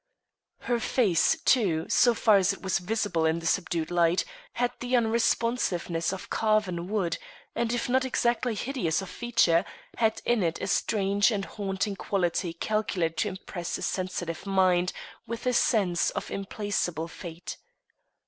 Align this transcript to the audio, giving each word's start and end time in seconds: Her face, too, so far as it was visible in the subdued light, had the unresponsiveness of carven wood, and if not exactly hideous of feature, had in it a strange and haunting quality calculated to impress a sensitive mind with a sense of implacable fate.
Her 0.61 0.79
face, 0.79 1.39
too, 1.45 1.85
so 1.87 2.15
far 2.15 2.37
as 2.37 2.51
it 2.51 2.63
was 2.63 2.79
visible 2.79 3.23
in 3.23 3.37
the 3.37 3.45
subdued 3.45 3.91
light, 3.91 4.25
had 4.53 4.71
the 4.79 4.95
unresponsiveness 4.95 6.11
of 6.11 6.31
carven 6.31 6.87
wood, 6.87 7.19
and 7.53 7.71
if 7.71 7.87
not 7.87 8.03
exactly 8.03 8.55
hideous 8.55 9.03
of 9.03 9.11
feature, 9.11 9.63
had 9.97 10.19
in 10.25 10.41
it 10.41 10.59
a 10.59 10.65
strange 10.65 11.29
and 11.29 11.45
haunting 11.45 11.95
quality 11.95 12.51
calculated 12.51 13.17
to 13.17 13.27
impress 13.29 13.77
a 13.77 13.83
sensitive 13.83 14.47
mind 14.47 14.91
with 15.27 15.45
a 15.45 15.53
sense 15.53 16.09
of 16.09 16.31
implacable 16.31 17.07
fate. 17.07 17.57